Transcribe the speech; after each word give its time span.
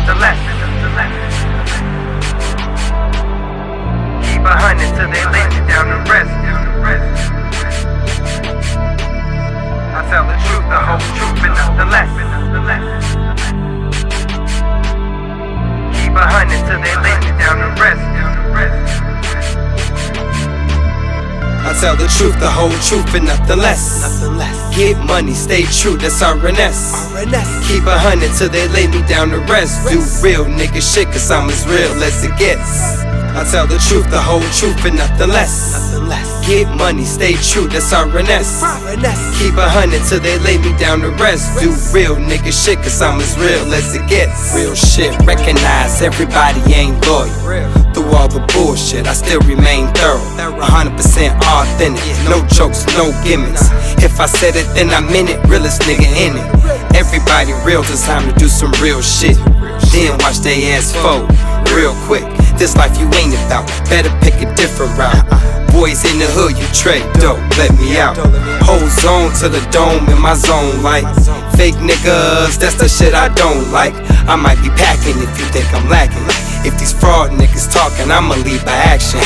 nothing 0.00 0.20
less. 0.20 0.40
Keep 4.26 4.44
a 4.44 4.54
hundred 4.56 4.90
till 4.96 5.10
they 5.10 5.24
lay 5.26 5.46
me 5.48 5.60
down 5.68 5.86
to 5.86 5.96
rest. 6.10 6.32
I 9.92 10.00
tell 10.08 10.24
the 10.26 10.36
truth, 10.46 10.66
the 10.70 10.78
whole 10.86 11.04
truth, 11.16 11.44
and 11.44 11.54
nothing 11.54 11.90
less. 11.90 12.12
Keep 15.96 16.14
a 16.14 16.18
hundred 16.26 16.60
till 16.66 16.80
they 16.80 16.96
lay 17.02 17.19
tell 21.80 21.96
the 21.96 22.06
truth, 22.18 22.38
the 22.38 22.50
whole 22.50 22.70
truth, 22.84 23.14
and 23.14 23.24
nothing 23.24 23.58
less. 23.58 24.02
Nothing 24.02 24.36
less. 24.36 24.76
Get 24.76 24.98
money, 25.06 25.32
stay 25.32 25.62
true, 25.64 25.96
that's 25.96 26.22
RNS. 26.22 26.92
RNS. 27.16 27.68
Keep 27.68 27.86
a 27.86 27.98
hundred 27.98 28.32
till 28.36 28.50
they 28.50 28.68
lay 28.68 28.86
me 28.86 29.00
down 29.08 29.30
to 29.30 29.38
rest. 29.50 29.88
Do 29.88 29.98
real 30.22 30.44
nigga 30.44 30.82
shit, 30.82 31.06
cause 31.06 31.30
I'm 31.30 31.48
as 31.48 31.66
real 31.66 32.02
as 32.04 32.22
it 32.22 32.36
gets. 32.38 33.09
I 33.32 33.44
tell 33.46 33.66
the 33.66 33.78
truth, 33.78 34.10
the 34.10 34.20
whole 34.20 34.42
truth, 34.58 34.84
and 34.84 34.96
nothing 34.96 35.28
less. 35.28 35.94
Nothing 35.94 36.08
less. 36.08 36.28
Get 36.46 36.66
money, 36.76 37.04
stay 37.04 37.34
true, 37.38 37.68
that's 37.68 37.92
RNS. 37.92 38.58
RNS. 38.58 39.20
Keep 39.38 39.54
a 39.54 39.68
hundred 39.68 40.02
till 40.08 40.18
they 40.18 40.38
lay 40.42 40.58
me 40.58 40.74
down 40.78 41.00
to 41.00 41.10
rest. 41.14 41.46
Do 41.62 41.70
real 41.94 42.16
nigga 42.16 42.50
shit, 42.50 42.78
cause 42.78 43.00
I'm 43.00 43.20
as 43.20 43.38
real 43.38 43.70
as 43.72 43.94
it 43.94 44.02
gets. 44.08 44.54
Real 44.54 44.74
shit, 44.74 45.14
recognize 45.22 46.02
everybody 46.02 46.60
ain't 46.74 46.98
loyal. 47.06 47.30
Through 47.94 48.10
all 48.18 48.28
the 48.28 48.42
bullshit, 48.54 49.06
I 49.06 49.14
still 49.14 49.40
remain 49.46 49.86
thorough. 49.94 50.22
100% 50.58 50.98
authentic, 51.38 52.16
no 52.26 52.42
jokes, 52.50 52.86
no 52.98 53.14
gimmicks. 53.22 53.70
If 54.02 54.18
I 54.18 54.26
said 54.26 54.56
it, 54.56 54.66
then 54.74 54.90
I 54.90 55.00
meant 55.00 55.30
it, 55.30 55.38
realest 55.46 55.82
nigga 55.82 56.08
in 56.18 56.34
it. 56.34 56.46
Everybody 56.96 57.52
real, 57.62 57.82
it's 57.82 58.06
time 58.06 58.26
to 58.26 58.34
do 58.38 58.48
some 58.48 58.72
real 58.82 59.02
shit. 59.02 59.36
Then 59.92 60.18
watch 60.18 60.38
they 60.38 60.72
ass 60.72 60.94
fold, 60.94 61.30
real 61.74 61.94
quick. 62.06 62.39
This 62.60 62.76
life 62.76 62.92
you 63.00 63.08
ain't 63.16 63.32
about, 63.46 63.66
better 63.88 64.10
pick 64.20 64.34
a 64.44 64.54
different 64.54 64.92
route. 64.98 65.24
Boys 65.72 66.04
in 66.04 66.18
the 66.18 66.28
hood, 66.28 66.52
you 66.60 66.68
trade 66.76 67.08
dope, 67.16 67.40
let 67.56 67.72
me 67.80 67.96
out. 67.96 68.20
Whole 68.68 68.84
zone 69.00 69.32
to 69.40 69.48
the 69.48 69.64
dome 69.72 70.06
in 70.12 70.20
my 70.20 70.34
zone, 70.34 70.82
like 70.82 71.08
fake 71.56 71.80
niggas, 71.80 72.60
that's 72.60 72.76
the 72.76 72.86
shit 72.86 73.14
I 73.14 73.32
don't 73.32 73.72
like. 73.72 73.94
I 74.28 74.36
might 74.36 74.60
be 74.60 74.68
packing 74.76 75.16
if 75.24 75.32
you 75.40 75.46
think 75.56 75.72
I'm 75.72 75.88
lacking. 75.88 76.49
If 76.62 76.78
these 76.78 76.92
fraud 76.92 77.30
niggas 77.32 77.72
talking, 77.72 78.10
I'ma 78.10 78.36
lead 78.44 78.64
by 78.64 78.76
action. 78.76 79.20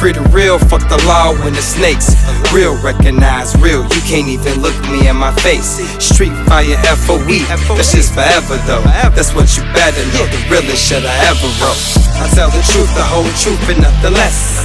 Free 0.00 0.12
the 0.12 0.24
real, 0.32 0.58
fuck 0.58 0.82
the 0.88 0.96
law 1.06 1.36
when 1.44 1.52
the 1.52 1.62
snakes. 1.62 2.16
Real 2.50 2.74
recognize 2.82 3.54
real, 3.60 3.84
you 3.84 4.02
can't 4.08 4.26
even 4.26 4.58
look 4.64 4.74
me 4.88 5.06
in 5.06 5.14
my 5.14 5.30
face. 5.44 5.78
Street 6.02 6.32
fire 6.48 6.74
FOE, 7.06 7.20
that 7.76 7.86
shit's 7.86 8.10
forever 8.10 8.56
though. 8.66 8.82
That's 9.14 9.36
what 9.36 9.46
you 9.54 9.62
better 9.76 10.02
know, 10.16 10.24
the 10.32 10.40
realest 10.50 10.82
shit 10.82 11.04
I 11.04 11.14
ever 11.30 11.50
wrote. 11.62 11.78
I 12.16 12.26
tell 12.34 12.50
the 12.50 12.64
truth, 12.72 12.90
the 12.96 13.04
whole 13.04 13.28
truth, 13.38 13.60
and 13.70 13.84
nothing 13.84 14.14
less. 14.16 14.64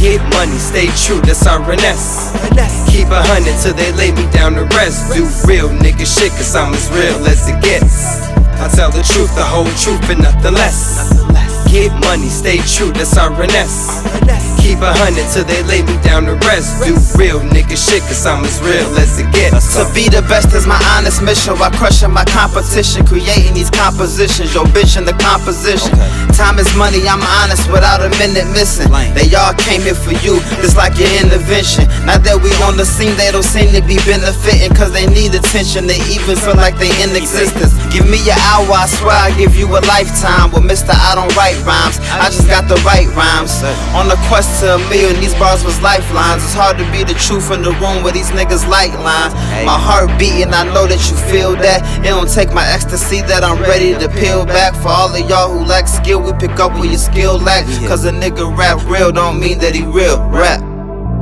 Get 0.00 0.22
money, 0.32 0.56
stay 0.56 0.88
true, 0.96 1.20
that's 1.20 1.44
RNS. 1.44 2.32
RNS. 2.56 2.88
Keep 2.88 3.12
a 3.12 3.20
hundred 3.20 3.58
till 3.60 3.74
they 3.74 3.92
lay 3.92 4.12
me 4.16 4.24
down 4.32 4.54
to 4.54 4.64
rest. 4.78 5.12
Do 5.12 5.28
real 5.44 5.68
nigga 5.68 6.08
shit, 6.08 6.32
cause 6.32 6.56
I'm 6.56 6.72
as 6.72 6.88
real 6.88 7.20
as 7.26 7.44
it 7.50 7.60
gets. 7.60 8.22
I 8.56 8.70
tell 8.72 8.90
the 8.90 9.02
truth, 9.02 9.34
the 9.36 9.44
whole 9.44 9.68
truth, 9.76 10.08
and 10.08 10.22
nothing 10.22 10.54
less. 10.54 11.49
Get 11.70 11.94
money, 12.02 12.26
stay 12.26 12.58
true, 12.66 12.90
that's 12.90 13.14
RNS. 13.14 14.02
RNS. 14.02 14.58
Keep 14.58 14.82
a 14.82 14.90
hundred 14.90 15.22
till 15.30 15.46
they 15.46 15.62
lay 15.70 15.86
me 15.86 15.94
down 16.02 16.26
to 16.26 16.34
rest. 16.50 16.82
Do 16.82 16.98
real 17.14 17.38
nigga 17.46 17.78
shit, 17.78 18.02
cause 18.10 18.26
I'm 18.26 18.42
as 18.42 18.58
real 18.58 18.90
as 18.98 19.22
it 19.22 19.30
gets. 19.30 19.78
To 19.78 19.86
be 19.94 20.10
the 20.10 20.20
best 20.26 20.50
is 20.50 20.66
my 20.66 20.76
honest 20.98 21.22
mission 21.22 21.54
while 21.62 21.70
crushing 21.70 22.10
my 22.10 22.26
competition, 22.26 23.06
creating 23.06 23.54
these 23.54 23.70
compositions. 23.70 24.50
Your 24.50 24.66
bitch 24.74 24.98
in 24.98 25.06
the 25.06 25.14
composition. 25.22 25.94
Time 26.34 26.58
is 26.58 26.66
money, 26.74 27.06
I'm 27.06 27.22
honest 27.38 27.70
without 27.70 28.02
a 28.02 28.10
minute 28.18 28.50
missing. 28.50 28.90
They 29.14 29.30
all 29.38 29.54
came 29.54 29.86
here 29.86 29.94
for 29.94 30.12
you, 30.26 30.42
just 30.58 30.74
like 30.74 30.98
your 30.98 31.08
intervention. 31.22 31.86
Now 32.02 32.18
that 32.18 32.34
we 32.42 32.50
on 32.66 32.74
the 32.74 32.84
scene, 32.84 33.14
they 33.14 33.30
don't 33.30 33.46
seem 33.46 33.70
to 33.78 33.82
be 33.86 34.02
benefiting, 34.02 34.74
cause 34.74 34.90
they 34.90 35.06
need 35.06 35.38
attention. 35.38 35.86
They 35.86 36.02
even 36.10 36.34
feel 36.34 36.58
like 36.58 36.74
they 36.82 36.90
in 36.98 37.14
existence. 37.14 37.78
Give 37.94 38.10
me 38.10 38.18
an 38.26 38.42
hour, 38.50 38.74
I 38.74 38.90
swear 38.90 39.14
I'll 39.14 39.38
give 39.38 39.54
you 39.54 39.70
a 39.70 39.80
lifetime. 39.86 40.50
Well, 40.50 40.66
Mr. 40.66 40.92
I 40.92 41.14
don't 41.14 41.30
write 41.38 41.59
rhymes, 41.62 41.98
I 42.16 42.26
just 42.30 42.48
got 42.48 42.68
the 42.68 42.76
right 42.86 43.08
rhymes. 43.16 43.62
On 43.94 44.08
the 44.08 44.18
quest 44.28 44.60
to 44.60 44.76
a 44.76 44.78
million, 44.90 45.20
these 45.20 45.34
bars 45.34 45.64
was 45.64 45.80
lifelines. 45.80 46.42
It's 46.44 46.54
hard 46.54 46.78
to 46.78 46.86
be 46.92 47.04
the 47.04 47.16
truth 47.18 47.50
in 47.50 47.62
the 47.62 47.72
room 47.82 48.02
where 48.02 48.12
these 48.12 48.30
niggas 48.30 48.66
light 48.68 48.94
lines. 49.00 49.34
My 49.64 49.78
heart 49.78 50.10
beating, 50.18 50.52
I 50.52 50.64
know 50.72 50.86
that 50.86 51.00
you 51.10 51.16
feel 51.30 51.56
that. 51.56 51.82
It 52.00 52.10
don't 52.10 52.30
take 52.30 52.52
my 52.52 52.66
ecstasy 52.66 53.20
that 53.22 53.44
I'm 53.44 53.60
ready 53.62 53.92
to 53.94 54.08
peel 54.08 54.44
back. 54.46 54.74
For 54.76 54.88
all 54.88 55.12
of 55.12 55.20
y'all 55.28 55.50
who 55.50 55.64
lack 55.64 55.88
skill, 55.88 56.20
we 56.22 56.32
pick 56.38 56.58
up 56.58 56.72
where 56.74 56.86
your 56.86 56.98
skill 56.98 57.38
lack. 57.38 57.66
Cause 57.88 58.04
a 58.04 58.12
nigga 58.12 58.46
rap 58.56 58.82
real 58.86 59.12
don't 59.12 59.40
mean 59.40 59.58
that 59.58 59.74
he 59.74 59.82
real 59.82 60.22
rap. 60.30 60.69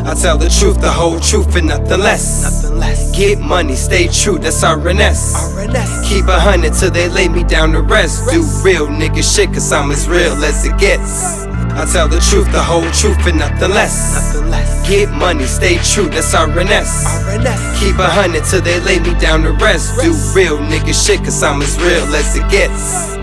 I 0.07 0.15
tell 0.15 0.39
the 0.39 0.49
truth, 0.49 0.81
the 0.81 0.91
whole 0.91 1.21
truth, 1.21 1.55
and 1.57 1.69
nothing 1.69 2.01
less. 2.01 2.63
Nothing 2.63 2.79
less. 2.79 3.17
Get 3.17 3.41
money, 3.41 3.75
stay 3.75 4.09
true, 4.09 4.39
that's 4.39 4.63
RNS. 4.63 5.35
RNS. 5.35 6.09
Keep 6.09 6.29
a 6.29 6.41
hundred 6.41 6.75
till 6.75 6.91
they 6.91 7.09
lay 7.09 7.29
me 7.29 7.45
down 7.45 7.73
to 7.73 7.83
rest. 7.83 8.31
Do 8.31 8.41
real 8.63 8.87
nigga 8.87 9.23
shit, 9.23 9.53
cause 9.53 9.73
I'm 9.73 9.91
as 9.91 10.09
real 10.09 10.33
as 10.45 10.65
it 10.65 10.79
gets. 10.79 11.45
I 11.75 11.85
tell 11.93 12.09
the 12.09 12.21
truth, 12.21 12.51
the 12.53 12.63
whole 12.63 12.89
truth, 12.93 13.27
and 13.27 13.39
nothing 13.39 13.71
less. 13.71 14.35
Nothing 14.35 14.51
less. 14.51 14.89
Get 14.89 15.11
money, 15.11 15.45
stay 15.45 15.77
true, 15.79 16.09
that's 16.09 16.35
RNS. 16.35 17.05
RNS. 17.27 17.81
Keep 17.81 17.99
a 17.99 18.07
hundred 18.09 18.45
till 18.45 18.63
they 18.63 18.81
lay 18.81 19.01
me 19.01 19.19
down 19.21 19.43
to 19.43 19.53
rest. 19.53 20.01
Do 20.01 20.11
real 20.35 20.59
nigga 20.59 20.95
shit, 20.95 21.21
cause 21.21 21.43
I'm 21.43 21.61
as 21.61 21.77
real 21.79 22.05
as 22.15 22.37
it 22.37 22.49
gets. 22.51 23.18